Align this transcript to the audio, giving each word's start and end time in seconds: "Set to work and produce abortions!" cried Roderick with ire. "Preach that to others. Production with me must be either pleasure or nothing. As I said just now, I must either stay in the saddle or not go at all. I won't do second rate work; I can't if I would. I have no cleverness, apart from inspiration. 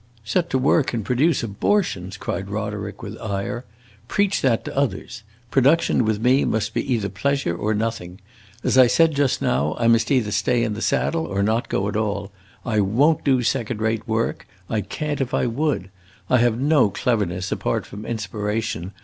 "Set 0.23 0.49
to 0.49 0.57
work 0.57 0.95
and 0.95 1.05
produce 1.05 1.43
abortions!" 1.43 2.17
cried 2.17 2.49
Roderick 2.49 3.03
with 3.03 3.15
ire. 3.21 3.65
"Preach 4.07 4.41
that 4.41 4.65
to 4.65 4.75
others. 4.75 5.21
Production 5.51 6.05
with 6.05 6.19
me 6.19 6.43
must 6.43 6.73
be 6.73 6.91
either 6.91 7.07
pleasure 7.07 7.55
or 7.55 7.75
nothing. 7.75 8.19
As 8.63 8.79
I 8.79 8.87
said 8.87 9.13
just 9.13 9.43
now, 9.43 9.75
I 9.77 9.87
must 9.87 10.09
either 10.09 10.31
stay 10.31 10.63
in 10.63 10.73
the 10.73 10.81
saddle 10.81 11.27
or 11.27 11.43
not 11.43 11.69
go 11.69 11.87
at 11.87 11.95
all. 11.95 12.31
I 12.65 12.79
won't 12.79 13.23
do 13.23 13.43
second 13.43 13.79
rate 13.79 14.07
work; 14.07 14.47
I 14.71 14.81
can't 14.81 15.21
if 15.21 15.35
I 15.35 15.45
would. 15.45 15.91
I 16.31 16.39
have 16.39 16.59
no 16.59 16.89
cleverness, 16.89 17.51
apart 17.51 17.85
from 17.85 18.03
inspiration. 18.03 18.93